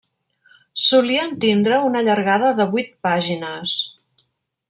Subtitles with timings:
[0.83, 3.79] Solien tindre una llargada de vuit pàgines.